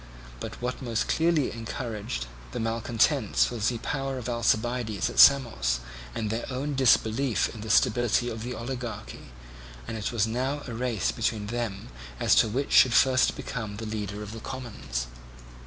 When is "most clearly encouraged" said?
0.81-2.25